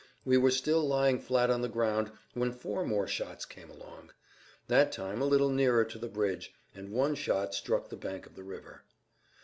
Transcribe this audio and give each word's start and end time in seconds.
We 0.25 0.35
were 0.35 0.49
still 0.49 0.83
lying 0.87 1.19
flat 1.19 1.51
on 1.51 1.61
the 1.61 1.69
ground 1.69 2.11
when 2.33 2.51
four 2.53 2.83
more 2.83 3.07
shots 3.07 3.45
came 3.45 3.69
along. 3.69 4.09
That 4.67 4.91
time 4.91 5.21
a 5.21 5.25
little 5.25 5.51
nearer 5.51 5.85
to 5.85 5.99
the 5.99 6.07
bridge, 6.09 6.55
and 6.73 6.89
one 6.91 7.13
shot 7.13 7.53
struck 7.53 7.89
the 7.89 7.97
bank 7.97 8.25
of 8.25 8.33
the 8.33 8.41
river. 8.43 8.81